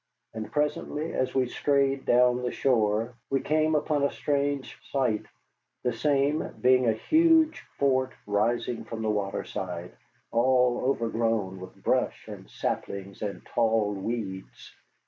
[0.33, 5.27] And presently, as we strayed down the shore we came upon a strange sight,
[5.83, 9.91] the same being a huge fort rising from the waterside,
[10.31, 14.73] all overgrown with brush and saplings and tall weeds.